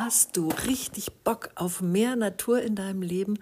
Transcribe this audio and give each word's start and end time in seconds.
Hast 0.00 0.36
du 0.36 0.50
richtig 0.68 1.10
Bock 1.24 1.50
auf 1.56 1.80
mehr 1.80 2.14
Natur 2.14 2.62
in 2.62 2.76
deinem 2.76 3.02
Leben? 3.02 3.40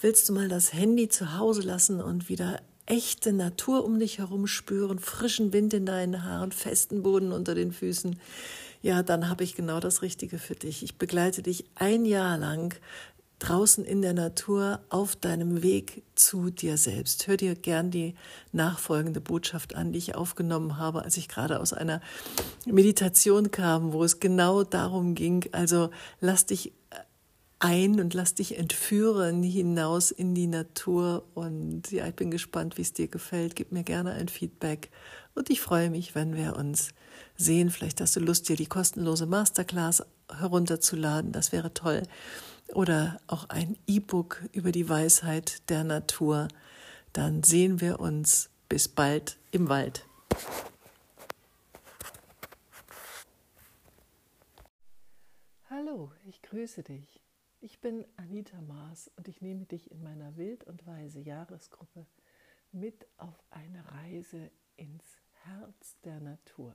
Willst 0.00 0.28
du 0.28 0.34
mal 0.34 0.48
das 0.48 0.72
Handy 0.72 1.08
zu 1.08 1.36
Hause 1.36 1.62
lassen 1.62 2.00
und 2.00 2.28
wieder 2.28 2.60
echte 2.86 3.32
Natur 3.32 3.84
um 3.84 3.98
dich 3.98 4.18
herum 4.18 4.46
spüren, 4.46 5.00
frischen 5.00 5.52
Wind 5.52 5.74
in 5.74 5.84
deinen 5.84 6.22
Haaren, 6.22 6.52
festen 6.52 7.02
Boden 7.02 7.32
unter 7.32 7.56
den 7.56 7.72
Füßen? 7.72 8.20
Ja, 8.82 9.02
dann 9.02 9.28
habe 9.28 9.42
ich 9.42 9.56
genau 9.56 9.80
das 9.80 10.00
Richtige 10.00 10.38
für 10.38 10.54
dich. 10.54 10.84
Ich 10.84 10.96
begleite 10.96 11.42
dich 11.42 11.64
ein 11.74 12.04
Jahr 12.04 12.38
lang 12.38 12.78
draußen 13.38 13.84
in 13.84 14.00
der 14.00 14.14
Natur 14.14 14.80
auf 14.88 15.14
deinem 15.14 15.62
Weg 15.62 16.02
zu 16.14 16.50
dir 16.50 16.78
selbst. 16.78 17.26
Hör 17.26 17.36
dir 17.36 17.54
gern 17.54 17.90
die 17.90 18.14
nachfolgende 18.52 19.20
Botschaft 19.20 19.74
an, 19.74 19.92
die 19.92 19.98
ich 19.98 20.14
aufgenommen 20.14 20.78
habe, 20.78 21.02
als 21.02 21.16
ich 21.16 21.28
gerade 21.28 21.60
aus 21.60 21.72
einer 21.72 22.00
Meditation 22.64 23.50
kam, 23.50 23.92
wo 23.92 24.04
es 24.04 24.20
genau 24.20 24.62
darum 24.64 25.14
ging, 25.14 25.44
also 25.52 25.90
lass 26.20 26.46
dich 26.46 26.72
ein 27.58 28.00
und 28.00 28.12
lass 28.14 28.34
dich 28.34 28.58
entführen 28.58 29.42
hinaus 29.42 30.10
in 30.10 30.34
die 30.34 30.46
Natur 30.46 31.24
und 31.34 31.90
ja, 31.90 32.06
ich 32.06 32.14
bin 32.14 32.30
gespannt, 32.30 32.76
wie 32.76 32.82
es 32.82 32.92
dir 32.92 33.08
gefällt. 33.08 33.56
Gib 33.56 33.72
mir 33.72 33.82
gerne 33.82 34.12
ein 34.12 34.28
Feedback 34.28 34.90
und 35.34 35.48
ich 35.48 35.60
freue 35.60 35.90
mich, 35.90 36.14
wenn 36.14 36.36
wir 36.36 36.56
uns 36.56 36.90
sehen. 37.36 37.70
Vielleicht 37.70 38.00
hast 38.00 38.16
du 38.16 38.20
Lust, 38.20 38.48
dir 38.48 38.56
die 38.56 38.66
kostenlose 38.66 39.26
Masterclass 39.26 40.02
herunterzuladen. 40.30 41.32
Das 41.32 41.52
wäre 41.52 41.72
toll 41.72 42.02
oder 42.74 43.20
auch 43.26 43.48
ein 43.48 43.76
E-Book 43.86 44.42
über 44.52 44.72
die 44.72 44.88
Weisheit 44.88 45.68
der 45.70 45.84
Natur, 45.84 46.48
dann 47.12 47.42
sehen 47.42 47.80
wir 47.80 48.00
uns 48.00 48.50
bis 48.68 48.88
bald 48.88 49.38
im 49.50 49.68
Wald. 49.68 50.06
Hallo, 55.70 56.12
ich 56.26 56.42
grüße 56.42 56.82
dich. 56.82 57.20
Ich 57.60 57.80
bin 57.80 58.04
Anita 58.16 58.60
Maas 58.60 59.10
und 59.16 59.28
ich 59.28 59.40
nehme 59.40 59.64
dich 59.64 59.90
in 59.90 60.02
meiner 60.02 60.36
Wild 60.36 60.64
und 60.64 60.86
Weise 60.86 61.20
Jahresgruppe 61.20 62.06
mit 62.72 63.06
auf 63.16 63.42
eine 63.50 63.82
Reise 63.92 64.50
ins 64.76 65.04
Herz 65.44 65.96
der 66.04 66.20
Natur. 66.20 66.74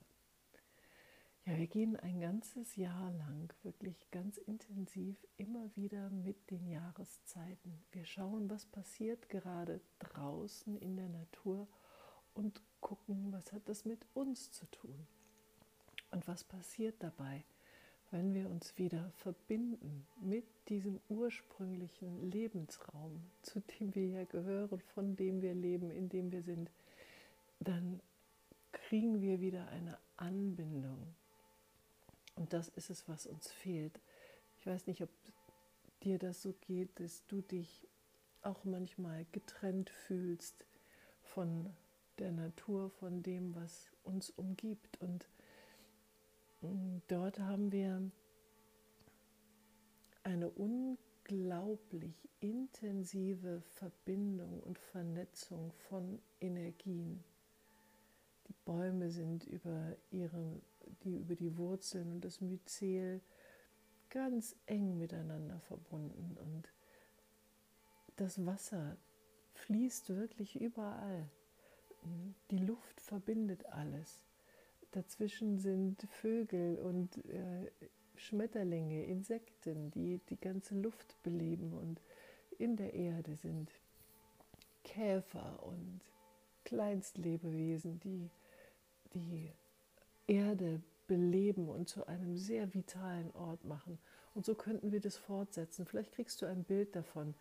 Ja, 1.44 1.58
wir 1.58 1.66
gehen 1.66 1.96
ein 1.96 2.20
ganzes 2.20 2.76
Jahr 2.76 3.10
lang 3.14 3.52
wirklich 3.64 4.08
ganz 4.12 4.38
intensiv 4.38 5.16
immer 5.38 5.74
wieder 5.74 6.08
mit 6.10 6.52
den 6.52 6.68
Jahreszeiten. 6.68 7.82
Wir 7.90 8.04
schauen, 8.04 8.48
was 8.48 8.64
passiert 8.66 9.28
gerade 9.28 9.80
draußen 9.98 10.78
in 10.78 10.94
der 10.94 11.08
Natur 11.08 11.66
und 12.34 12.62
gucken, 12.80 13.32
was 13.32 13.52
hat 13.52 13.62
das 13.68 13.84
mit 13.84 14.06
uns 14.14 14.52
zu 14.52 14.66
tun. 14.66 14.94
Und 16.12 16.28
was 16.28 16.44
passiert 16.44 16.94
dabei, 17.00 17.42
wenn 18.12 18.34
wir 18.34 18.48
uns 18.48 18.78
wieder 18.78 19.10
verbinden 19.16 20.06
mit 20.20 20.44
diesem 20.68 21.00
ursprünglichen 21.08 22.30
Lebensraum, 22.30 23.20
zu 23.42 23.60
dem 23.60 23.92
wir 23.96 24.06
ja 24.06 24.24
gehören, 24.24 24.80
von 24.94 25.16
dem 25.16 25.42
wir 25.42 25.54
leben, 25.54 25.90
in 25.90 26.08
dem 26.08 26.30
wir 26.30 26.42
sind, 26.42 26.70
dann 27.58 28.00
kriegen 28.70 29.20
wir 29.20 29.40
wieder 29.40 29.66
eine 29.68 29.98
Anbindung 30.16 30.91
das 32.52 32.68
ist 32.68 32.90
es, 32.90 33.08
was 33.08 33.26
uns 33.26 33.50
fehlt. 33.50 34.00
Ich 34.60 34.66
weiß 34.66 34.86
nicht, 34.86 35.02
ob 35.02 35.10
dir 36.02 36.18
das 36.18 36.42
so 36.42 36.52
geht, 36.60 37.00
dass 37.00 37.26
du 37.26 37.40
dich 37.40 37.86
auch 38.42 38.64
manchmal 38.64 39.26
getrennt 39.32 39.90
fühlst 39.90 40.66
von 41.22 41.70
der 42.18 42.32
Natur, 42.32 42.90
von 42.90 43.22
dem, 43.22 43.54
was 43.54 43.90
uns 44.02 44.30
umgibt. 44.30 45.00
Und 45.00 45.28
mm, 46.60 46.98
dort 47.08 47.38
haben 47.38 47.72
wir 47.72 48.10
eine 50.24 50.50
unglaublich 50.50 52.28
intensive 52.40 53.62
Verbindung 53.62 54.60
und 54.60 54.78
Vernetzung 54.78 55.72
von 55.88 56.20
Energien. 56.40 57.24
Die 58.48 58.54
Bäume 58.64 59.10
sind 59.10 59.44
über 59.44 59.96
ihre 60.10 60.60
die 61.04 61.18
über 61.18 61.34
die 61.34 61.56
Wurzeln 61.56 62.12
und 62.12 62.24
das 62.24 62.40
Myzel 62.40 63.20
ganz 64.10 64.56
eng 64.66 64.98
miteinander 64.98 65.58
verbunden 65.60 66.36
und 66.38 66.68
das 68.16 68.44
Wasser 68.44 68.96
fließt 69.54 70.10
wirklich 70.10 70.60
überall. 70.60 71.28
Die 72.50 72.58
Luft 72.58 73.00
verbindet 73.00 73.64
alles. 73.66 74.26
Dazwischen 74.90 75.58
sind 75.58 76.02
Vögel 76.10 76.78
und 76.78 77.16
äh, 77.26 77.70
Schmetterlinge, 78.16 79.04
Insekten, 79.04 79.90
die 79.90 80.20
die 80.28 80.38
ganze 80.38 80.74
Luft 80.74 81.16
beleben 81.22 81.72
und 81.72 82.00
in 82.58 82.76
der 82.76 82.92
Erde 82.92 83.36
sind 83.36 83.70
Käfer 84.84 85.62
und 85.62 86.00
Kleinstlebewesen, 86.64 87.98
die 88.00 88.30
die 89.14 89.50
Erde 90.26 90.80
beleben 91.06 91.68
und 91.68 91.88
zu 91.88 92.06
einem 92.06 92.36
sehr 92.36 92.72
vitalen 92.74 93.30
Ort 93.32 93.64
machen. 93.64 93.98
Und 94.34 94.46
so 94.46 94.54
könnten 94.54 94.92
wir 94.92 95.00
das 95.00 95.16
fortsetzen. 95.16 95.84
Vielleicht 95.84 96.12
kriegst 96.12 96.40
du 96.40 96.46
ein 96.46 96.64
Bild 96.64 96.96
davon, 96.96 97.34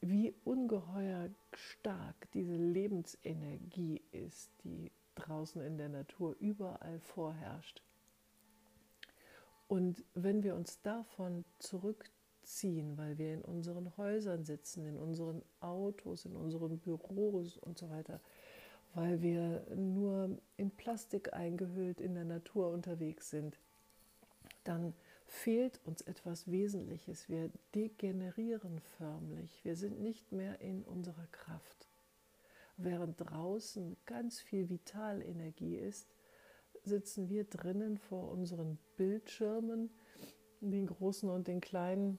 wie 0.00 0.34
ungeheuer 0.44 1.30
stark 1.52 2.30
diese 2.32 2.56
Lebensenergie 2.56 4.02
ist, 4.12 4.50
die 4.64 4.90
draußen 5.14 5.62
in 5.62 5.78
der 5.78 5.88
Natur 5.88 6.36
überall 6.40 6.98
vorherrscht. 7.00 7.82
Und 9.68 10.04
wenn 10.14 10.42
wir 10.42 10.54
uns 10.54 10.82
davon 10.82 11.44
zurückziehen, 11.58 12.98
weil 12.98 13.16
wir 13.16 13.34
in 13.34 13.42
unseren 13.42 13.96
Häusern 13.96 14.44
sitzen, 14.44 14.86
in 14.86 14.96
unseren 14.98 15.42
Autos, 15.60 16.26
in 16.26 16.36
unseren 16.36 16.78
Büros 16.78 17.56
und 17.58 17.78
so 17.78 17.88
weiter, 17.88 18.20
weil 18.94 19.22
wir 19.22 19.66
nur 19.74 20.38
in 20.56 20.70
Plastik 20.70 21.32
eingehüllt 21.32 22.00
in 22.00 22.14
der 22.14 22.24
Natur 22.24 22.70
unterwegs 22.70 23.30
sind, 23.30 23.58
dann 24.62 24.94
fehlt 25.26 25.80
uns 25.84 26.00
etwas 26.02 26.50
Wesentliches. 26.50 27.28
Wir 27.28 27.50
degenerieren 27.74 28.80
förmlich. 28.96 29.64
Wir 29.64 29.76
sind 29.76 30.00
nicht 30.00 30.32
mehr 30.32 30.60
in 30.60 30.84
unserer 30.84 31.26
Kraft. 31.32 31.88
Während 32.76 33.20
draußen 33.20 33.96
ganz 34.06 34.40
viel 34.40 34.68
Vitalenergie 34.68 35.76
ist, 35.76 36.08
sitzen 36.82 37.28
wir 37.28 37.44
drinnen 37.44 37.98
vor 37.98 38.30
unseren 38.30 38.78
Bildschirmen, 38.96 39.90
den 40.60 40.86
großen 40.86 41.28
und 41.30 41.48
den 41.48 41.60
kleinen, 41.60 42.18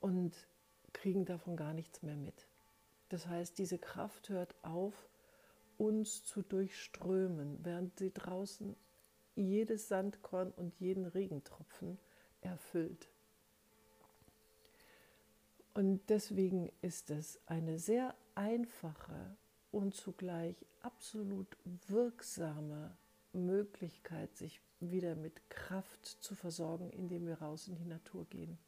und 0.00 0.34
kriegen 0.92 1.24
davon 1.26 1.56
gar 1.56 1.74
nichts 1.74 2.02
mehr 2.02 2.16
mit. 2.16 2.46
Das 3.10 3.26
heißt, 3.26 3.58
diese 3.58 3.78
Kraft 3.78 4.28
hört 4.30 4.54
auf, 4.62 5.09
uns 5.80 6.22
zu 6.22 6.42
durchströmen, 6.42 7.58
während 7.64 7.98
sie 7.98 8.12
draußen 8.12 8.76
jedes 9.34 9.88
Sandkorn 9.88 10.50
und 10.50 10.78
jeden 10.78 11.06
Regentropfen 11.06 11.98
erfüllt. 12.42 13.08
Und 15.72 16.02
deswegen 16.10 16.70
ist 16.82 17.10
es 17.10 17.40
eine 17.46 17.78
sehr 17.78 18.14
einfache 18.34 19.36
und 19.72 19.94
zugleich 19.94 20.66
absolut 20.82 21.56
wirksame 21.88 22.94
Möglichkeit, 23.32 24.36
sich 24.36 24.60
wieder 24.80 25.14
mit 25.14 25.48
Kraft 25.48 26.04
zu 26.04 26.34
versorgen, 26.34 26.90
indem 26.90 27.26
wir 27.26 27.40
raus 27.40 27.68
in 27.68 27.76
die 27.76 27.86
Natur 27.86 28.26
gehen. 28.26 28.58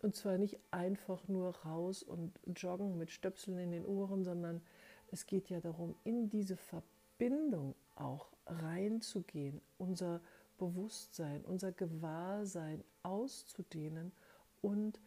Und 0.00 0.16
zwar 0.16 0.38
nicht 0.38 0.58
einfach 0.70 1.28
nur 1.28 1.54
raus 1.58 2.02
und 2.02 2.32
joggen 2.56 2.96
mit 2.96 3.10
Stöpseln 3.10 3.58
in 3.58 3.72
den 3.72 3.84
Ohren, 3.84 4.24
sondern 4.24 4.62
es 5.10 5.26
geht 5.26 5.48
ja 5.50 5.60
darum, 5.60 5.94
in 6.04 6.28
diese 6.28 6.56
Verbindung 6.56 7.74
auch 7.96 8.30
reinzugehen, 8.46 9.60
unser 9.78 10.20
Bewusstsein, 10.58 11.44
unser 11.44 11.72
Gewahrsein 11.72 12.82
auszudehnen 13.02 14.12
und 14.60 15.00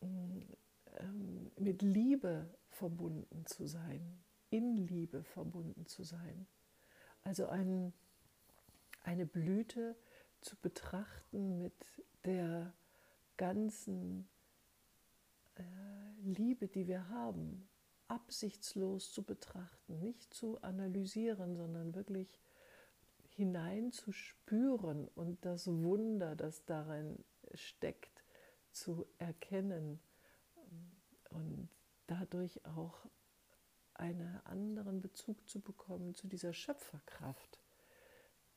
ähm, 0.00 1.50
mit 1.58 1.82
Liebe 1.82 2.48
verbunden 2.70 3.44
zu 3.46 3.66
sein, 3.66 4.00
in 4.50 4.76
Liebe 4.76 5.24
verbunden 5.24 5.86
zu 5.86 6.04
sein. 6.04 6.46
Also 7.22 7.48
ein, 7.48 7.92
eine 9.02 9.26
Blüte 9.26 9.96
zu 10.40 10.56
betrachten 10.56 11.58
mit 11.58 11.74
der 12.24 12.72
ganzen 13.36 14.28
äh, 15.56 15.62
Liebe, 16.22 16.68
die 16.68 16.86
wir 16.86 17.08
haben, 17.08 17.68
absichtslos 18.08 19.12
zu 19.12 19.22
betrachten, 19.22 19.98
nicht 19.98 20.32
zu 20.32 20.60
analysieren, 20.62 21.56
sondern 21.56 21.94
wirklich 21.94 22.40
hineinzuspüren 23.30 25.08
und 25.08 25.44
das 25.44 25.66
Wunder, 25.66 26.36
das 26.36 26.64
darin 26.64 27.24
steckt, 27.54 28.22
zu 28.72 29.06
erkennen 29.18 30.00
und 31.30 31.68
dadurch 32.06 32.64
auch 32.64 33.06
einen 33.94 34.40
anderen 34.44 35.00
Bezug 35.00 35.48
zu 35.48 35.60
bekommen 35.60 36.14
zu 36.14 36.28
dieser 36.28 36.52
Schöpferkraft, 36.52 37.58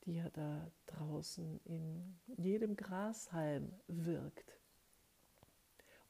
die 0.04 0.14
ja 0.14 0.28
da 0.30 0.70
draußen 0.86 1.60
in 1.64 2.20
jedem 2.26 2.76
Grashalm 2.76 3.72
wirkt. 3.86 4.59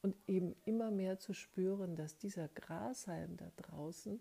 Und 0.03 0.17
eben 0.27 0.57
immer 0.65 0.91
mehr 0.91 1.19
zu 1.19 1.35
spüren, 1.35 1.95
dass 1.95 2.17
dieser 2.17 2.49
Grashalm 2.49 3.37
da 3.37 3.51
draußen 3.57 4.21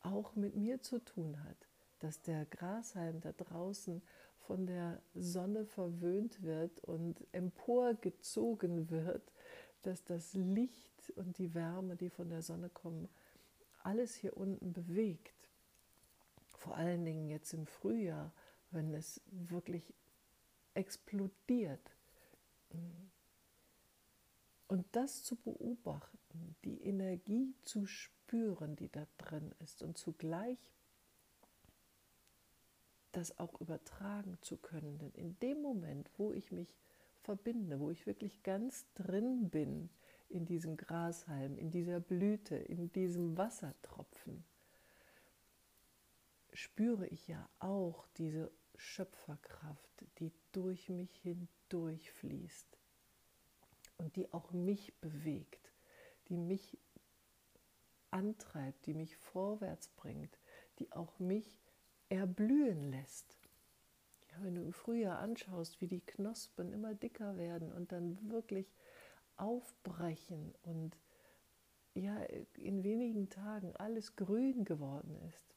auch 0.00 0.34
mit 0.34 0.54
mir 0.56 0.82
zu 0.82 0.98
tun 0.98 1.42
hat, 1.44 1.56
dass 2.00 2.20
der 2.20 2.44
Grashalm 2.46 3.20
da 3.20 3.32
draußen 3.32 4.02
von 4.40 4.66
der 4.66 5.00
Sonne 5.14 5.64
verwöhnt 5.64 6.42
wird 6.42 6.80
und 6.80 7.24
emporgezogen 7.32 8.90
wird, 8.90 9.32
dass 9.82 10.04
das 10.04 10.34
Licht 10.34 11.10
und 11.16 11.38
die 11.38 11.54
Wärme, 11.54 11.96
die 11.96 12.10
von 12.10 12.28
der 12.28 12.42
Sonne 12.42 12.68
kommen, 12.68 13.08
alles 13.82 14.14
hier 14.14 14.36
unten 14.36 14.72
bewegt. 14.72 15.50
Vor 16.58 16.76
allen 16.76 17.04
Dingen 17.04 17.28
jetzt 17.28 17.52
im 17.54 17.66
Frühjahr, 17.66 18.32
wenn 18.70 18.94
es 18.94 19.20
wirklich 19.30 19.94
explodiert. 20.74 21.96
Und 24.72 24.86
das 24.92 25.22
zu 25.22 25.36
beobachten, 25.36 26.56
die 26.64 26.80
Energie 26.80 27.54
zu 27.60 27.84
spüren, 27.84 28.74
die 28.74 28.88
da 28.88 29.06
drin 29.18 29.54
ist 29.58 29.82
und 29.82 29.98
zugleich 29.98 30.56
das 33.12 33.38
auch 33.38 33.60
übertragen 33.60 34.38
zu 34.40 34.56
können. 34.56 34.98
Denn 34.98 35.12
in 35.12 35.38
dem 35.40 35.60
Moment, 35.60 36.08
wo 36.16 36.32
ich 36.32 36.52
mich 36.52 36.74
verbinde, 37.20 37.80
wo 37.80 37.90
ich 37.90 38.06
wirklich 38.06 38.42
ganz 38.44 38.86
drin 38.94 39.50
bin 39.50 39.90
in 40.30 40.46
diesem 40.46 40.78
Grashalm, 40.78 41.58
in 41.58 41.70
dieser 41.70 42.00
Blüte, 42.00 42.56
in 42.56 42.90
diesem 42.92 43.36
Wassertropfen, 43.36 44.42
spüre 46.54 47.06
ich 47.08 47.28
ja 47.28 47.46
auch 47.58 48.08
diese 48.16 48.50
Schöpferkraft, 48.76 50.06
die 50.18 50.32
durch 50.52 50.88
mich 50.88 51.14
hindurch 51.16 52.10
fließt 52.12 52.81
und 53.98 54.16
die 54.16 54.32
auch 54.32 54.52
mich 54.52 54.94
bewegt, 55.00 55.72
die 56.28 56.36
mich 56.36 56.78
antreibt, 58.10 58.86
die 58.86 58.94
mich 58.94 59.16
vorwärts 59.16 59.88
bringt, 59.88 60.38
die 60.78 60.92
auch 60.92 61.18
mich 61.18 61.60
erblühen 62.08 62.90
lässt. 62.90 63.38
Ja, 64.30 64.42
wenn 64.42 64.54
du 64.54 64.62
im 64.62 64.72
Frühjahr 64.72 65.18
anschaust, 65.18 65.80
wie 65.80 65.88
die 65.88 66.00
Knospen 66.00 66.72
immer 66.72 66.94
dicker 66.94 67.36
werden 67.36 67.72
und 67.72 67.92
dann 67.92 68.30
wirklich 68.30 68.72
aufbrechen 69.36 70.54
und 70.62 70.96
ja, 71.94 72.16
in 72.54 72.84
wenigen 72.84 73.28
Tagen 73.28 73.76
alles 73.76 74.16
grün 74.16 74.64
geworden 74.64 75.16
ist, 75.28 75.54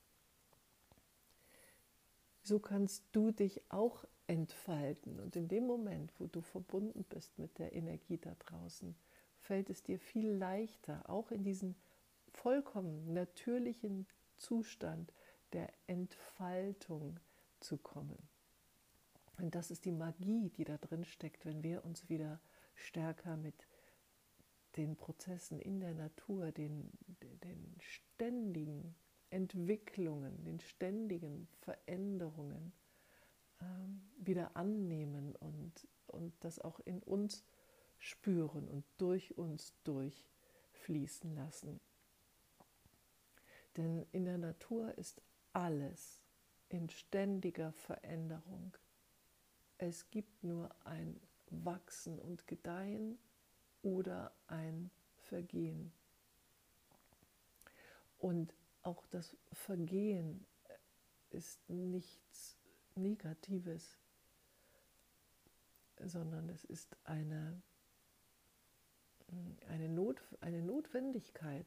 so 2.44 2.60
kannst 2.60 3.04
du 3.12 3.32
dich 3.32 3.62
auch 3.70 4.06
entfalten. 4.27 5.19
Und 5.19 5.36
in 5.36 5.48
dem 5.48 5.66
Moment, 5.66 6.12
wo 6.19 6.27
du 6.27 6.42
verbunden 6.42 7.04
bist 7.10 7.38
mit 7.38 7.57
der 7.60 7.74
Energie 7.74 8.18
da 8.18 8.33
draußen, 8.39 8.95
fällt 9.39 9.69
es 9.69 9.83
dir 9.83 10.00
viel 10.00 10.31
leichter, 10.31 11.07
auch 11.10 11.31
in 11.31 11.44
diesen 11.44 11.75
vollkommen 12.31 13.13
natürlichen 13.13 14.07
Zustand 14.38 15.13
der 15.54 15.69
Entfaltung 15.88 17.19
zu 17.60 17.77
kommen. 17.77 18.18
Und 19.38 19.56
das 19.56 19.72
ist 19.72 19.86
die 19.86 19.92
Magie, 19.92 20.50
die 20.50 20.63
da 20.63 20.77
drin 20.77 21.06
steckt, 21.06 21.45
wenn 21.45 21.63
wir 21.63 21.83
uns 21.86 22.10
wieder 22.10 22.39
stärker 22.75 23.38
mit 23.38 23.68
den 24.77 24.95
Prozessen 24.95 25.60
in 25.60 25.80
der 25.80 25.94
Natur, 25.94 26.51
den, 26.51 26.89
den 27.44 27.75
ständigen 27.80 28.95
Entwicklungen, 29.30 30.44
den 30.44 30.60
ständigen 30.60 31.48
Veränderungen 31.62 32.74
wieder 34.18 34.56
annehmen 34.56 35.36
und, 35.36 35.88
und 36.07 36.34
das 36.42 36.60
auch 36.60 36.80
in 36.81 37.02
uns 37.04 37.44
spüren 37.98 38.68
und 38.68 38.84
durch 38.98 39.38
uns 39.38 39.74
durchfließen 39.84 41.36
lassen. 41.36 41.80
Denn 43.78 44.06
in 44.12 44.25
der 44.25 44.38
Natur 44.38 44.98
ist 44.98 45.22
alles 45.54 46.22
in 46.69 46.90
ständiger 46.90 47.72
Veränderung. 47.72 48.75
Es 49.78 50.10
gibt 50.10 50.44
nur 50.44 50.69
ein 50.86 51.19
Wachsen 51.50 52.19
und 52.19 52.48
Gedeihen 52.48 53.18
oder 53.81 54.34
ein 54.48 54.90
Vergehen. 55.18 55.92
Und 58.18 58.54
auch 58.81 59.06
das 59.08 59.36
Vergehen 59.51 60.46
ist 61.30 61.69
nichts 61.69 62.58
Negatives, 62.95 63.97
sondern 66.03 66.50
es 66.50 66.63
ist 66.65 66.95
eine, 67.03 67.62
eine, 69.68 69.89
Not, 69.89 70.21
eine 70.42 70.62
Notwendigkeit. 70.62 71.65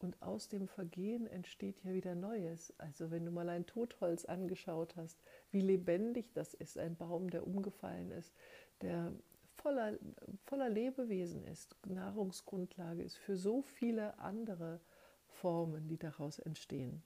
Und 0.00 0.22
aus 0.22 0.48
dem 0.48 0.68
Vergehen 0.68 1.26
entsteht 1.26 1.82
ja 1.82 1.92
wieder 1.92 2.14
Neues. 2.14 2.72
Also 2.78 3.10
wenn 3.10 3.24
du 3.24 3.32
mal 3.32 3.48
ein 3.48 3.66
Totholz 3.66 4.24
angeschaut 4.24 4.94
hast, 4.94 5.20
wie 5.50 5.60
lebendig 5.60 6.32
das 6.34 6.54
ist, 6.54 6.78
ein 6.78 6.96
Baum, 6.96 7.30
der 7.30 7.44
umgefallen 7.46 8.12
ist, 8.12 8.32
der 8.80 9.12
voller, 9.56 9.98
voller 10.44 10.68
Lebewesen 10.68 11.44
ist, 11.44 11.74
Nahrungsgrundlage 11.84 13.02
ist 13.02 13.16
für 13.16 13.36
so 13.36 13.62
viele 13.62 14.16
andere 14.20 14.80
Formen, 15.26 15.88
die 15.88 15.98
daraus 15.98 16.38
entstehen. 16.38 17.02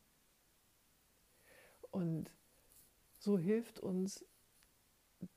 Und 1.91 2.31
so 3.23 3.39
hilft 3.39 3.79
uns 3.79 4.25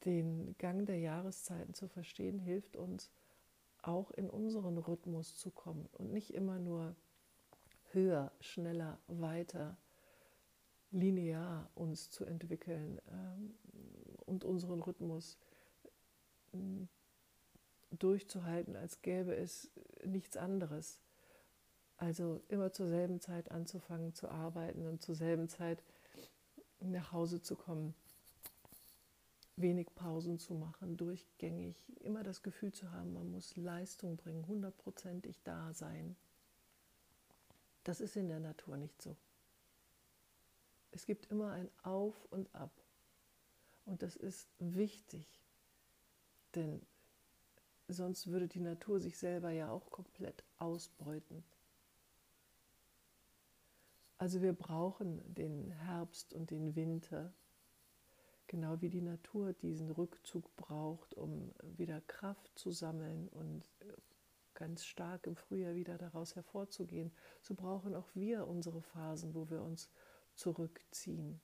den 0.06 0.56
Gang 0.58 0.88
der 0.88 0.98
Jahreszeiten 0.98 1.76
zu 1.76 1.88
verstehen, 1.88 2.40
hilft 2.40 2.76
uns 2.78 3.12
auch 3.84 4.10
in 4.10 4.28
unseren 4.28 4.80
Rhythmus 4.80 5.36
zu 5.36 5.52
kommen 5.52 5.88
und 5.92 6.12
nicht 6.12 6.34
immer 6.34 6.58
nur 6.58 6.96
höher, 7.92 8.32
schneller, 8.40 8.98
weiter, 9.06 9.78
linear 10.90 11.70
uns 11.76 12.10
zu 12.10 12.26
entwickeln 12.26 13.00
ähm, 13.12 13.54
und 14.26 14.44
unseren 14.44 14.82
Rhythmus 14.82 15.38
ähm, 16.54 16.90
durchzuhalten, 17.92 18.76
als 18.76 19.04
gäbe 19.04 19.36
es 19.36 19.70
nichts 20.04 20.38
anderes. 20.38 21.00
Also 21.98 22.42
immer 22.48 22.72
zur 22.72 22.88
selben 22.88 23.22
Zeit 23.22 23.52
anzufangen 23.52 24.16
zu 24.16 24.28
arbeiten 24.28 24.88
und 24.88 25.04
zur 25.04 25.14
selben 25.14 25.48
Zeit 25.50 25.84
nach 26.80 27.12
Hause 27.12 27.42
zu 27.42 27.56
kommen, 27.56 27.96
wenig 29.56 29.94
Pausen 29.96 30.38
zu 30.38 30.54
machen, 30.54 30.98
durchgängig, 30.98 31.76
immer 32.02 32.24
das 32.24 32.44
Gefühl 32.44 32.74
zu 32.74 32.92
haben, 32.92 33.14
man 33.14 33.32
muss 33.32 33.56
Leistung 33.56 34.18
bringen, 34.18 34.48
hundertprozentig 34.48 35.42
da 35.44 35.74
sein. 35.74 36.16
Das 37.84 38.02
ist 38.02 38.16
in 38.16 38.28
der 38.28 38.40
Natur 38.40 38.78
nicht 38.78 39.02
so. 39.02 39.16
Es 40.92 41.06
gibt 41.06 41.28
immer 41.28 41.52
ein 41.52 41.70
Auf 41.84 42.16
und 42.32 42.54
Ab. 42.56 42.72
Und 43.86 44.02
das 44.02 44.16
ist 44.16 44.48
wichtig, 44.60 45.28
denn 46.56 46.82
sonst 47.88 48.28
würde 48.28 48.48
die 48.48 48.60
Natur 48.60 49.00
sich 49.00 49.18
selber 49.18 49.52
ja 49.52 49.70
auch 49.70 49.92
komplett 49.92 50.44
ausbeuten. 50.58 51.44
Also 54.18 54.42
wir 54.42 54.54
brauchen 54.54 55.22
den 55.34 55.72
Herbst 55.72 56.34
und 56.34 56.52
den 56.52 56.76
Winter, 56.76 57.34
genau 58.48 58.80
wie 58.82 58.90
die 58.90 59.02
Natur 59.02 59.52
diesen 59.54 59.92
Rückzug 59.92 60.56
braucht, 60.56 61.14
um 61.16 61.54
wieder 61.76 62.00
Kraft 62.02 62.58
zu 62.58 62.72
sammeln 62.72 63.28
und 63.30 63.70
ganz 64.54 64.86
stark 64.86 65.28
im 65.28 65.36
Frühjahr 65.36 65.76
wieder 65.76 65.98
daraus 65.98 66.36
hervorzugehen. 66.36 67.12
So 67.42 67.56
brauchen 67.56 67.94
auch 67.94 68.08
wir 68.14 68.48
unsere 68.48 68.82
Phasen, 68.82 69.36
wo 69.36 69.50
wir 69.50 69.62
uns 69.62 69.90
zurückziehen, 70.36 71.42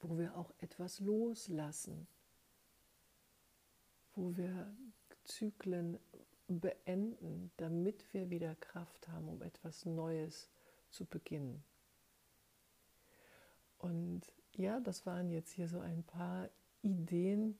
wo 0.00 0.18
wir 0.18 0.36
auch 0.36 0.52
etwas 0.58 0.98
loslassen, 0.98 2.08
wo 4.16 4.36
wir 4.36 4.74
Zyklen 5.24 6.00
beenden, 6.48 7.52
damit 7.56 8.12
wir 8.12 8.30
wieder 8.30 8.56
Kraft 8.56 9.06
haben, 9.06 9.28
um 9.28 9.42
etwas 9.42 9.86
Neues 9.86 10.42
zu 10.42 10.61
zu 10.92 11.04
beginnen. 11.04 11.64
Und 13.78 14.22
ja, 14.52 14.80
das 14.80 15.06
waren 15.06 15.30
jetzt 15.30 15.50
hier 15.50 15.68
so 15.68 15.80
ein 15.80 16.04
paar 16.04 16.48
Ideen, 16.82 17.58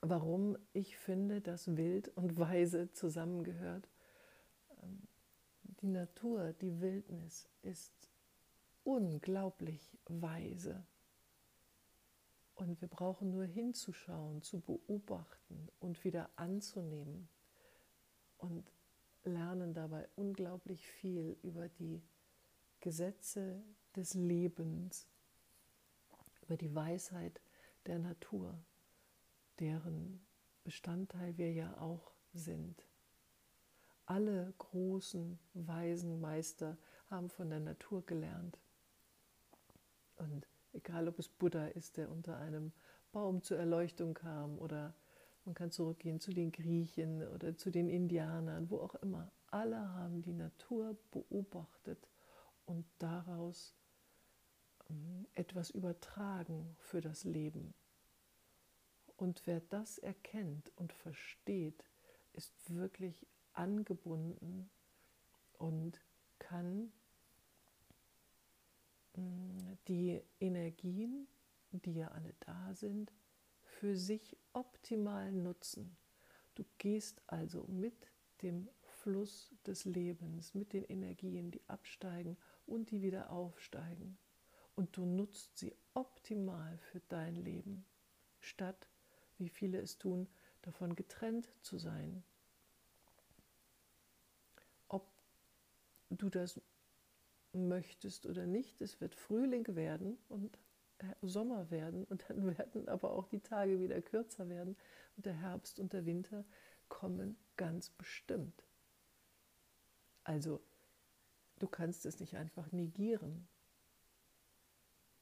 warum 0.00 0.56
ich 0.72 0.96
finde, 0.96 1.40
dass 1.40 1.76
wild 1.76 2.08
und 2.16 2.38
weise 2.38 2.92
zusammengehört. 2.92 3.88
Ähm, 4.82 5.02
die 5.80 5.88
Natur, 5.88 6.52
die 6.52 6.80
Wildnis 6.80 7.48
ist 7.62 8.10
unglaublich 8.84 9.98
weise. 10.06 10.84
Und 12.54 12.80
wir 12.80 12.88
brauchen 12.88 13.30
nur 13.30 13.44
hinzuschauen, 13.44 14.42
zu 14.42 14.60
beobachten 14.60 15.68
und 15.80 16.04
wieder 16.04 16.30
anzunehmen. 16.36 17.28
Und 18.38 18.70
lernen 19.24 19.74
dabei 19.74 20.08
unglaublich 20.16 20.86
viel 20.86 21.36
über 21.42 21.68
die 21.68 22.02
Gesetze 22.80 23.62
des 23.94 24.14
Lebens, 24.14 25.06
über 26.42 26.56
die 26.56 26.74
Weisheit 26.74 27.40
der 27.86 27.98
Natur, 27.98 28.58
deren 29.58 30.24
Bestandteil 30.64 31.36
wir 31.36 31.52
ja 31.52 31.78
auch 31.78 32.12
sind. 32.32 32.86
Alle 34.06 34.52
großen, 34.58 35.38
weisen 35.54 36.20
Meister 36.20 36.76
haben 37.08 37.30
von 37.30 37.50
der 37.50 37.60
Natur 37.60 38.04
gelernt. 38.04 38.58
Und 40.16 40.46
egal, 40.72 41.08
ob 41.08 41.18
es 41.18 41.28
Buddha 41.28 41.66
ist, 41.66 41.96
der 41.96 42.10
unter 42.10 42.36
einem 42.38 42.72
Baum 43.12 43.42
zur 43.42 43.58
Erleuchtung 43.58 44.14
kam, 44.14 44.58
oder 44.58 44.94
man 45.44 45.54
kann 45.54 45.70
zurückgehen 45.70 46.20
zu 46.20 46.32
den 46.32 46.52
Griechen 46.52 47.26
oder 47.28 47.56
zu 47.56 47.70
den 47.70 47.88
Indianern, 47.88 48.70
wo 48.70 48.78
auch 48.78 48.94
immer. 48.96 49.30
Alle 49.48 49.76
haben 49.94 50.22
die 50.22 50.32
Natur 50.32 50.96
beobachtet 51.10 52.08
und 52.64 52.86
daraus 52.98 53.74
ähm, 54.88 55.26
etwas 55.34 55.70
übertragen 55.70 56.76
für 56.78 57.00
das 57.00 57.24
Leben. 57.24 57.74
Und 59.16 59.42
wer 59.46 59.60
das 59.60 59.98
erkennt 59.98 60.70
und 60.76 60.92
versteht, 60.92 61.84
ist 62.32 62.74
wirklich 62.74 63.26
angebunden 63.52 64.70
und 65.58 66.00
kann 66.38 66.92
mm, 69.14 69.76
die 69.88 70.22
Energien, 70.40 71.28
die 71.70 71.94
ja 71.94 72.08
alle 72.08 72.34
da 72.40 72.74
sind, 72.74 73.12
für 73.82 73.96
sich 73.96 74.36
optimal 74.52 75.32
nutzen. 75.32 75.96
Du 76.54 76.64
gehst 76.78 77.20
also 77.26 77.64
mit 77.64 78.12
dem 78.40 78.68
Fluss 78.80 79.52
des 79.66 79.86
Lebens, 79.86 80.54
mit 80.54 80.72
den 80.72 80.84
Energien, 80.84 81.50
die 81.50 81.62
absteigen 81.66 82.36
und 82.64 82.92
die 82.92 83.02
wieder 83.02 83.30
aufsteigen. 83.30 84.18
Und 84.76 84.96
du 84.96 85.04
nutzt 85.04 85.58
sie 85.58 85.74
optimal 85.94 86.78
für 86.78 87.00
dein 87.08 87.34
Leben, 87.34 87.84
statt, 88.38 88.86
wie 89.38 89.48
viele 89.48 89.80
es 89.80 89.98
tun, 89.98 90.28
davon 90.62 90.94
getrennt 90.94 91.48
zu 91.62 91.76
sein. 91.76 92.22
du 96.10 96.28
das 96.28 96.60
möchtest 97.52 98.26
oder 98.26 98.46
nicht. 98.46 98.80
Es 98.80 99.00
wird 99.00 99.16
Frühling 99.16 99.74
werden 99.74 100.18
und 100.28 100.56
Sommer 101.22 101.70
werden 101.70 102.04
und 102.04 102.24
dann 102.28 102.46
werden 102.58 102.88
aber 102.88 103.12
auch 103.12 103.28
die 103.28 103.40
Tage 103.40 103.80
wieder 103.80 104.00
kürzer 104.00 104.48
werden 104.48 104.76
und 105.16 105.26
der 105.26 105.34
Herbst 105.34 105.78
und 105.78 105.92
der 105.92 106.06
Winter 106.06 106.44
kommen 106.88 107.36
ganz 107.56 107.90
bestimmt. 107.90 108.64
Also 110.24 110.60
du 111.58 111.66
kannst 111.66 112.06
es 112.06 112.20
nicht 112.20 112.36
einfach 112.36 112.70
negieren, 112.72 113.48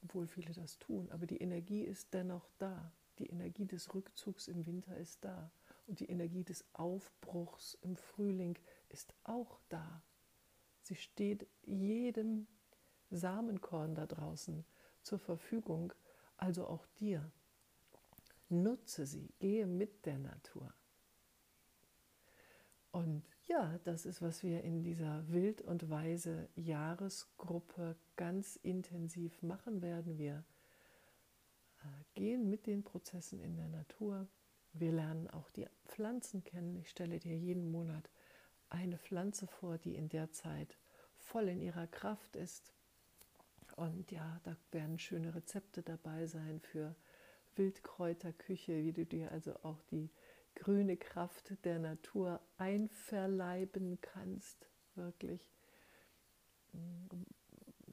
obwohl 0.03 0.27
viele 0.27 0.53
das 0.53 0.79
tun, 0.79 1.09
aber 1.11 1.25
die 1.25 1.37
Energie 1.37 1.83
ist 1.83 2.13
dennoch 2.13 2.49
da. 2.57 2.91
Die 3.19 3.27
Energie 3.27 3.65
des 3.65 3.93
Rückzugs 3.93 4.47
im 4.47 4.65
Winter 4.65 4.97
ist 4.97 5.23
da 5.23 5.51
und 5.87 5.99
die 5.99 6.09
Energie 6.09 6.43
des 6.43 6.65
Aufbruchs 6.73 7.77
im 7.81 7.95
Frühling 7.95 8.57
ist 8.89 9.13
auch 9.23 9.59
da. 9.69 10.01
Sie 10.81 10.95
steht 10.95 11.47
jedem 11.63 12.47
Samenkorn 13.11 13.93
da 13.93 14.07
draußen 14.07 14.65
zur 15.03 15.19
Verfügung, 15.19 15.93
also 16.37 16.67
auch 16.67 16.85
dir. 16.99 17.31
Nutze 18.49 19.05
sie, 19.05 19.33
gehe 19.39 19.65
mit 19.65 20.05
der 20.05 20.17
Natur. 20.17 20.73
Und 22.91 23.23
ja, 23.47 23.79
das 23.85 24.05
ist, 24.05 24.21
was 24.21 24.43
wir 24.43 24.63
in 24.63 24.83
dieser 24.83 25.27
Wild 25.29 25.61
und 25.61 25.89
Weise 25.89 26.49
Jahresgruppe 26.55 27.95
ganz 28.17 28.57
intensiv 28.57 29.41
machen 29.41 29.81
werden. 29.81 30.17
Wir 30.17 30.43
äh, 31.79 31.87
gehen 32.13 32.49
mit 32.49 32.67
den 32.67 32.83
Prozessen 32.83 33.39
in 33.39 33.55
der 33.55 33.69
Natur. 33.69 34.27
Wir 34.73 34.91
lernen 34.91 35.29
auch 35.29 35.49
die 35.51 35.67
Pflanzen 35.85 36.43
kennen. 36.43 36.75
Ich 36.75 36.89
stelle 36.89 37.19
dir 37.19 37.37
jeden 37.37 37.71
Monat 37.71 38.09
eine 38.69 38.97
Pflanze 38.97 39.47
vor, 39.47 39.77
die 39.77 39.95
in 39.95 40.09
der 40.09 40.31
Zeit 40.31 40.77
voll 41.15 41.47
in 41.49 41.61
ihrer 41.61 41.87
Kraft 41.87 42.35
ist. 42.35 42.73
Und 43.81 44.11
ja, 44.11 44.39
da 44.43 44.55
werden 44.71 44.99
schöne 44.99 45.33
Rezepte 45.33 45.81
dabei 45.81 46.27
sein 46.27 46.59
für 46.59 46.95
Wildkräuterküche, 47.55 48.83
wie 48.83 48.93
du 48.93 49.07
dir 49.07 49.31
also 49.31 49.55
auch 49.63 49.81
die 49.89 50.11
grüne 50.53 50.97
Kraft 50.97 51.53
der 51.65 51.79
Natur 51.79 52.39
einverleiben 52.59 53.97
kannst, 53.99 54.69
wirklich. 54.93 55.49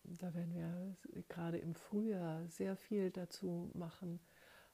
Da 0.04 0.34
werden 0.34 0.54
wir 0.54 0.94
gerade 1.30 1.56
im 1.56 1.74
Frühjahr 1.74 2.46
sehr 2.48 2.76
viel 2.76 3.10
dazu 3.10 3.70
machen. 3.72 4.20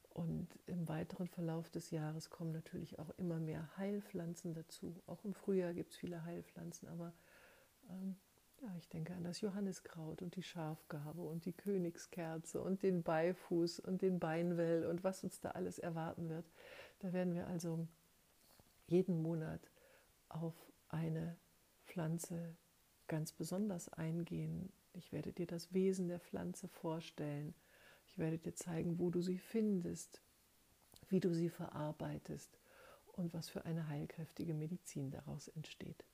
Und 0.08 0.48
im 0.66 0.88
weiteren 0.88 1.28
Verlauf 1.28 1.70
des 1.70 1.92
Jahres 1.92 2.28
kommen 2.28 2.50
natürlich 2.50 2.98
auch 2.98 3.10
immer 3.18 3.38
mehr 3.38 3.76
Heilpflanzen 3.76 4.52
dazu. 4.52 5.00
Auch 5.06 5.24
im 5.24 5.34
Frühjahr 5.34 5.74
gibt 5.74 5.92
es 5.92 5.96
viele 5.96 6.24
Heilpflanzen, 6.24 6.88
aber 6.88 7.12
ähm, 7.88 8.16
ja, 8.64 8.74
ich 8.78 8.88
denke 8.88 9.14
an 9.14 9.24
das 9.24 9.40
Johanniskraut 9.42 10.22
und 10.22 10.36
die 10.36 10.42
Schafgabe 10.42 11.20
und 11.20 11.44
die 11.44 11.52
Königskerze 11.52 12.62
und 12.62 12.82
den 12.82 13.02
Beifuß 13.02 13.80
und 13.80 14.00
den 14.00 14.18
Beinwell 14.18 14.86
und 14.86 15.04
was 15.04 15.22
uns 15.22 15.40
da 15.40 15.50
alles 15.50 15.78
erwarten 15.78 16.30
wird. 16.30 16.46
Da 17.00 17.12
werden 17.12 17.34
wir 17.34 17.46
also 17.46 17.86
jeden 18.86 19.20
Monat 19.20 19.60
auf 20.30 20.54
eine 20.88 21.36
Pflanze 21.84 22.56
ganz 23.06 23.32
besonders 23.32 23.90
eingehen. 23.90 24.72
Ich 24.94 25.12
werde 25.12 25.32
dir 25.32 25.46
das 25.46 25.74
Wesen 25.74 26.08
der 26.08 26.20
Pflanze 26.20 26.68
vorstellen. 26.68 27.54
Ich 28.06 28.18
werde 28.18 28.38
dir 28.38 28.54
zeigen, 28.54 28.98
wo 28.98 29.10
du 29.10 29.20
sie 29.20 29.38
findest, 29.38 30.22
wie 31.08 31.20
du 31.20 31.34
sie 31.34 31.50
verarbeitest 31.50 32.58
und 33.12 33.34
was 33.34 33.50
für 33.50 33.66
eine 33.66 33.88
heilkräftige 33.88 34.54
Medizin 34.54 35.10
daraus 35.10 35.48
entsteht. 35.48 36.04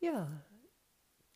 Ja, 0.00 0.30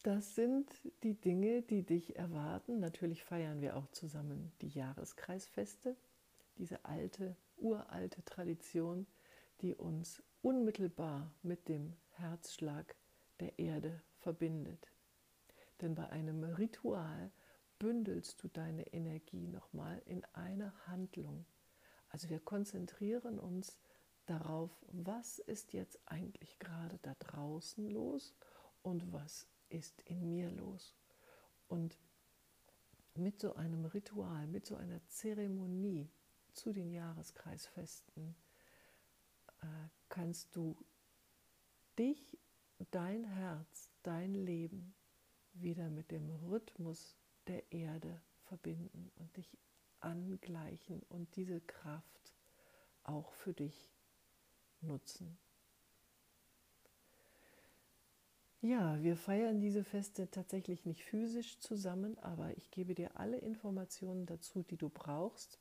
das 0.04 0.37
sind 0.37 0.71
die 1.02 1.14
Dinge, 1.14 1.62
die 1.62 1.83
dich 1.83 2.14
erwarten. 2.14 2.78
Natürlich 2.78 3.25
feiern 3.25 3.61
wir 3.61 3.76
auch 3.76 3.88
zusammen 3.90 4.52
die 4.61 4.69
Jahreskreisfeste, 4.69 5.97
diese 6.59 6.85
alte, 6.85 7.37
uralte 7.57 8.25
Tradition, 8.25 9.09
die 9.62 9.75
uns 9.75 10.23
unmittelbar 10.42 11.33
mit 11.42 11.69
dem 11.69 11.95
Herzschlag 12.11 12.95
der 13.40 13.59
Erde 13.59 14.00
verbindet. 14.19 14.92
Denn 15.81 15.97
bei 15.97 16.09
einem 16.11 16.45
Ritual 16.45 17.33
bündelst 17.81 18.40
du 18.45 18.49
deine 18.49 18.87
Energie 18.92 19.49
nochmal 19.49 20.00
in 20.04 20.25
eine 20.35 20.73
Handlung. 20.87 21.47
Also 22.11 22.28
wir 22.31 22.38
konzentrieren 22.38 23.40
uns 23.40 23.76
darauf, 24.26 24.71
was 24.92 25.40
ist 25.40 25.73
jetzt 25.73 25.99
eigentlich 26.07 26.61
gerade 26.61 26.99
da 27.02 27.16
draußen 27.19 27.88
los 27.90 28.37
und 28.82 29.12
was 29.12 29.46
ist 29.68 30.02
in 30.02 30.28
mir 30.28 30.50
los. 30.50 30.94
Und 31.68 31.98
mit 33.14 33.40
so 33.40 33.54
einem 33.54 33.84
Ritual, 33.84 34.46
mit 34.46 34.66
so 34.66 34.76
einer 34.76 35.06
Zeremonie 35.08 36.10
zu 36.52 36.72
den 36.72 36.90
Jahreskreisfesten 36.90 38.34
äh, 39.60 39.66
kannst 40.08 40.54
du 40.54 40.76
dich, 41.98 42.38
dein 42.90 43.24
Herz, 43.24 43.90
dein 44.02 44.34
Leben 44.34 44.94
wieder 45.52 45.88
mit 45.90 46.10
dem 46.10 46.30
Rhythmus 46.30 47.16
der 47.46 47.70
Erde 47.72 48.20
verbinden 48.44 49.10
und 49.16 49.36
dich 49.36 49.56
angleichen 50.00 51.02
und 51.08 51.36
diese 51.36 51.60
Kraft 51.60 52.34
auch 53.04 53.32
für 53.32 53.52
dich 53.52 53.92
nutzen. 54.80 55.38
Ja, 58.64 59.02
wir 59.02 59.16
feiern 59.16 59.59
diese 59.61 59.83
Feste 59.83 60.31
tatsächlich 60.31 60.87
nicht 60.87 61.02
physisch 61.02 61.59
zusammen, 61.59 62.16
aber 62.21 62.57
ich 62.57 62.71
gebe 62.71 62.95
dir 62.95 63.19
alle 63.19 63.38
Informationen 63.38 64.25
dazu, 64.25 64.62
die 64.62 64.76
du 64.76 64.88
brauchst, 64.88 65.59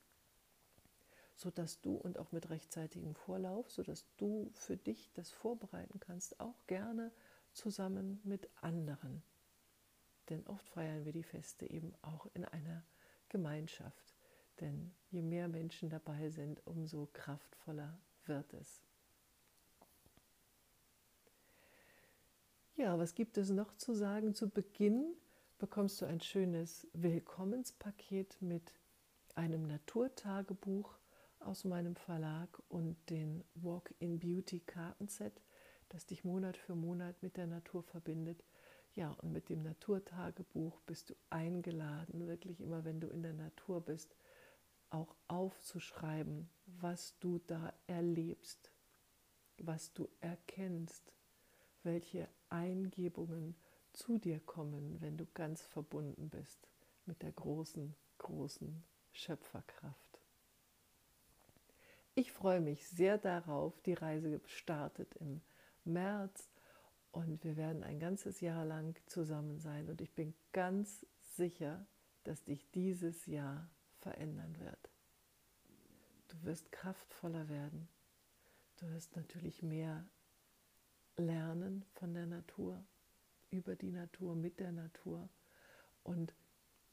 sodass 1.35 1.81
du 1.81 1.95
und 1.95 2.19
auch 2.19 2.31
mit 2.31 2.51
rechtzeitigem 2.51 3.15
Vorlauf, 3.15 3.71
sodass 3.71 4.05
du 4.17 4.51
für 4.53 4.77
dich 4.77 5.11
das 5.13 5.31
vorbereiten 5.31 5.99
kannst, 5.99 6.39
auch 6.39 6.67
gerne 6.67 7.11
zusammen 7.53 8.21
mit 8.23 8.47
anderen. 8.61 9.23
Denn 10.29 10.45
oft 10.45 10.69
feiern 10.69 11.03
wir 11.03 11.11
die 11.11 11.23
Feste 11.23 11.67
eben 11.67 11.95
auch 12.03 12.27
in 12.35 12.45
einer 12.45 12.83
Gemeinschaft. 13.29 14.13
Denn 14.59 14.93
je 15.09 15.23
mehr 15.23 15.47
Menschen 15.47 15.89
dabei 15.89 16.29
sind, 16.29 16.61
umso 16.67 17.09
kraftvoller 17.13 17.97
wird 18.25 18.53
es. 18.53 18.83
Ja, 22.81 22.97
was 22.97 23.13
gibt 23.13 23.37
es 23.37 23.51
noch 23.51 23.77
zu 23.77 23.93
sagen? 23.93 24.33
Zu 24.33 24.49
Beginn 24.49 25.13
bekommst 25.59 26.01
du 26.01 26.07
ein 26.07 26.19
schönes 26.19 26.87
Willkommenspaket 26.93 28.41
mit 28.41 28.73
einem 29.35 29.67
Naturtagebuch 29.67 30.97
aus 31.41 31.63
meinem 31.63 31.95
Verlag 31.95 32.49
und 32.69 32.97
den 33.11 33.43
Walk 33.53 33.93
in 33.99 34.17
Beauty 34.17 34.61
Kartenset, 34.61 35.43
das 35.89 36.07
dich 36.07 36.23
Monat 36.23 36.57
für 36.57 36.73
Monat 36.73 37.21
mit 37.21 37.37
der 37.37 37.45
Natur 37.45 37.83
verbindet 37.83 38.43
Ja, 38.95 39.11
und 39.11 39.31
mit 39.31 39.49
dem 39.49 39.61
Naturtagebuch 39.61 40.81
bist 40.87 41.11
du 41.11 41.15
eingeladen, 41.29 42.25
wirklich 42.25 42.59
immer, 42.61 42.83
wenn 42.83 42.99
du 42.99 43.09
in 43.09 43.21
der 43.21 43.33
Natur 43.33 43.81
bist, 43.81 44.15
auch 44.89 45.15
aufzuschreiben, 45.27 46.49
was 46.65 47.15
du 47.19 47.37
da 47.45 47.73
erlebst, 47.85 48.71
was 49.59 49.93
du 49.93 50.09
erkennst, 50.19 51.13
welche 51.83 52.27
Eingebungen 52.49 53.55
zu 53.93 54.17
dir 54.17 54.39
kommen, 54.39 55.01
wenn 55.01 55.17
du 55.17 55.25
ganz 55.33 55.61
verbunden 55.63 56.29
bist 56.29 56.67
mit 57.05 57.21
der 57.21 57.31
großen, 57.31 57.95
großen 58.17 58.83
Schöpferkraft. 59.11 60.19
Ich 62.13 62.31
freue 62.31 62.59
mich 62.59 62.87
sehr 62.87 63.17
darauf. 63.17 63.79
Die 63.81 63.93
Reise 63.93 64.41
startet 64.45 65.15
im 65.15 65.41
März 65.85 66.49
und 67.11 67.43
wir 67.43 67.57
werden 67.57 67.83
ein 67.83 67.99
ganzes 67.99 68.41
Jahr 68.41 68.65
lang 68.65 68.95
zusammen 69.07 69.59
sein. 69.59 69.89
Und 69.89 70.01
ich 70.01 70.13
bin 70.13 70.33
ganz 70.51 71.05
sicher, 71.21 71.85
dass 72.23 72.43
dich 72.43 72.69
dieses 72.71 73.25
Jahr 73.25 73.69
verändern 73.99 74.57
wird. 74.59 74.89
Du 76.27 76.43
wirst 76.43 76.71
kraftvoller 76.71 77.49
werden. 77.49 77.87
Du 78.77 78.89
wirst 78.89 79.15
natürlich 79.15 79.61
mehr 79.61 80.05
lernen 81.25 81.85
von 81.93 82.13
der 82.13 82.25
Natur, 82.25 82.83
über 83.49 83.75
die 83.75 83.91
Natur, 83.91 84.35
mit 84.35 84.59
der 84.59 84.71
Natur. 84.71 85.29
Und 86.03 86.33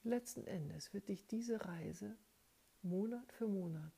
letzten 0.04 0.46
Endes 0.46 0.92
wird 0.94 1.08
dich 1.08 1.26
diese 1.26 1.64
Reise 1.64 2.16
Monat 2.82 3.32
für 3.32 3.48
Monat 3.48 3.92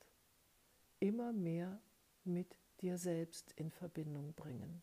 immer 0.99 1.33
mehr 1.33 1.81
mit 2.23 2.57
dir 2.81 2.97
selbst 2.97 3.51
in 3.53 3.71
Verbindung 3.71 4.33
bringen. 4.33 4.81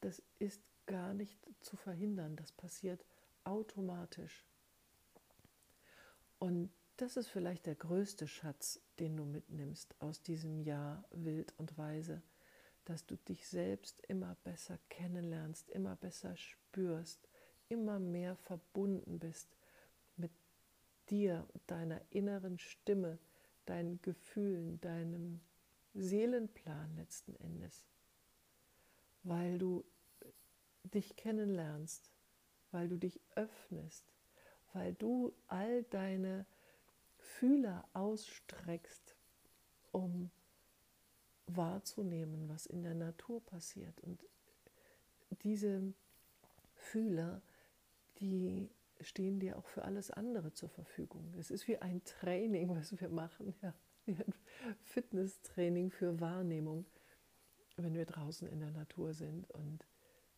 Das 0.00 0.22
ist 0.38 0.62
gar 0.86 1.14
nicht 1.14 1.38
zu 1.60 1.76
verhindern, 1.76 2.36
das 2.36 2.52
passiert 2.52 3.04
automatisch. 3.44 4.44
Und 6.38 6.70
das 6.96 7.16
ist 7.16 7.28
vielleicht 7.28 7.66
der 7.66 7.74
größte 7.74 8.26
Schatz, 8.26 8.80
den 8.98 9.16
du 9.16 9.24
mitnimmst 9.24 9.94
aus 10.00 10.22
diesem 10.22 10.60
Jahr 10.60 11.04
wild 11.10 11.54
und 11.58 11.76
weise, 11.78 12.22
dass 12.84 13.06
du 13.06 13.16
dich 13.16 13.46
selbst 13.46 14.00
immer 14.08 14.36
besser 14.44 14.78
kennenlernst, 14.88 15.70
immer 15.70 15.96
besser 15.96 16.36
spürst, 16.36 17.28
immer 17.68 17.98
mehr 17.98 18.36
verbunden 18.36 19.18
bist 19.18 19.48
mit 20.16 20.32
dir, 21.10 21.46
deiner 21.66 22.00
inneren 22.10 22.58
Stimme, 22.58 23.18
deinen 23.66 24.00
Gefühlen, 24.02 24.80
deinem 24.80 25.40
Seelenplan 25.94 26.96
letzten 26.96 27.36
Endes, 27.36 27.84
weil 29.22 29.58
du 29.58 29.84
dich 30.84 31.16
kennenlernst, 31.16 32.10
weil 32.72 32.88
du 32.88 32.96
dich 32.96 33.20
öffnest, 33.36 34.04
weil 34.72 34.94
du 34.94 35.32
all 35.46 35.84
deine 35.84 36.46
Fühler 37.18 37.86
ausstreckst, 37.92 39.14
um 39.92 40.30
wahrzunehmen, 41.56 42.48
was 42.48 42.66
in 42.66 42.82
der 42.82 42.94
Natur 42.94 43.44
passiert. 43.44 44.00
Und 44.00 44.24
diese 45.42 45.92
Fühler, 46.74 47.42
die 48.18 48.68
stehen 49.00 49.40
dir 49.40 49.58
auch 49.58 49.66
für 49.66 49.84
alles 49.84 50.10
andere 50.10 50.52
zur 50.52 50.68
Verfügung. 50.68 51.34
Es 51.38 51.50
ist 51.50 51.66
wie 51.68 51.78
ein 51.78 52.04
Training, 52.04 52.68
was 52.70 52.98
wir 53.00 53.08
machen, 53.08 53.54
ja, 53.62 53.74
wie 54.04 54.12
ein 54.12 54.34
Fitnesstraining 54.82 55.90
für 55.90 56.20
Wahrnehmung, 56.20 56.86
wenn 57.76 57.94
wir 57.94 58.06
draußen 58.06 58.48
in 58.48 58.60
der 58.60 58.70
Natur 58.70 59.14
sind 59.14 59.50
und 59.50 59.86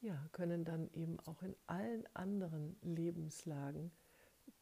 ja, 0.01 0.29
können 0.33 0.65
dann 0.65 0.91
eben 0.93 1.19
auch 1.21 1.43
in 1.43 1.57
allen 1.67 2.07
anderen 2.15 2.77
Lebenslagen 2.83 3.91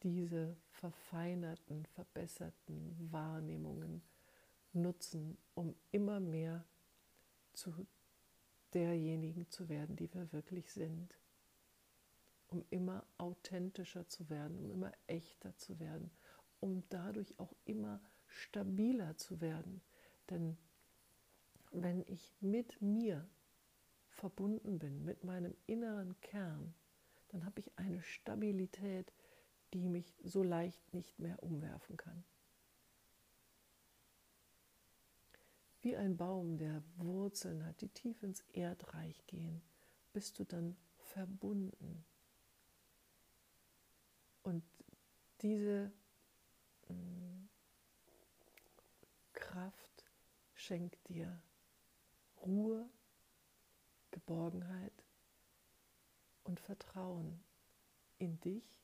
diese 0.02 0.56
verfeinerten, 0.71 1.85
verbesserten 1.87 2.97
Wahrnehmungen 3.11 4.02
nutzen, 4.73 5.38
um 5.55 5.75
immer 5.91 6.21
mehr 6.21 6.64
zu 7.52 7.87
derjenigen 8.73 9.50
zu 9.50 9.69
werden, 9.69 9.97
die 9.97 10.13
wir 10.15 10.32
wirklich 10.32 10.73
sind 10.73 11.15
um 12.52 12.65
immer 12.71 13.04
authentischer 13.19 14.06
zu 14.08 14.28
werden, 14.28 14.58
um 14.58 14.71
immer 14.71 14.93
echter 15.06 15.56
zu 15.56 15.80
werden, 15.80 16.11
um 16.61 16.82
dadurch 16.91 17.39
auch 17.39 17.54
immer 17.65 18.00
stabiler 18.26 19.17
zu 19.17 19.41
werden. 19.41 19.80
Denn 20.30 20.56
wenn 21.73 22.02
ich 22.06 22.35
mit 22.41 22.80
mir 22.82 23.26
verbunden 24.11 24.78
bin, 24.78 25.04
mit 25.04 25.25
meinem 25.25 25.54
inneren 25.67 26.21
Kern, 26.21 26.75
dann 27.28 27.47
habe 27.47 27.61
ich 27.61 27.73
eine 27.76 28.02
Stabilität, 28.02 29.11
die 29.73 29.89
mich 29.89 30.15
so 30.23 30.43
leicht 30.43 30.93
nicht 30.93 31.19
mehr 31.19 31.43
umwerfen 31.43 31.97
kann. 31.97 32.23
Wie 35.82 35.97
ein 35.97 36.16
Baum, 36.16 36.56
der 36.58 36.82
Wurzeln 36.97 37.64
hat, 37.66 37.80
die 37.80 37.88
tief 37.88 38.23
ins 38.23 38.45
Erdreich 38.52 39.26
gehen, 39.26 39.60
bist 40.12 40.38
du 40.38 40.45
dann 40.45 40.76
verbunden 40.97 42.04
und 44.42 44.64
diese 45.40 45.92
mm, 46.88 47.49
Kraft 49.32 50.04
schenkt 50.54 51.08
dir 51.08 51.42
Ruhe, 52.40 52.88
Geborgenheit 54.10 54.92
und 56.45 56.60
Vertrauen 56.60 57.42
in 58.18 58.40
dich 58.40 58.80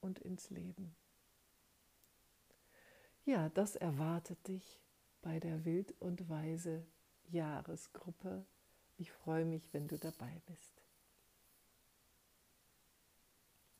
und 0.00 0.18
ins 0.20 0.50
Leben. 0.50 0.96
Ja, 3.24 3.48
das 3.50 3.76
erwartet 3.76 4.48
dich 4.48 4.80
bei 5.22 5.40
der 5.40 5.64
Wild 5.64 5.94
und 6.00 6.28
Weise 6.28 6.84
Jahresgruppe. 7.30 8.44
Ich 8.98 9.10
freue 9.10 9.44
mich, 9.44 9.72
wenn 9.72 9.88
du 9.88 9.96
dabei 9.96 10.42
bist. 10.46 10.82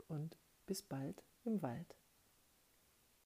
Und 0.08 0.36
bis 0.66 0.82
bald 0.82 1.22
im 1.44 1.60
Wald. 1.62 1.96